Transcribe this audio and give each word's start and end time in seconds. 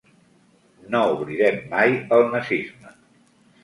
No 0.95 1.03
oblidem 1.17 1.61
mai 1.77 1.97
el 2.19 2.29
nazisme. 2.35 3.01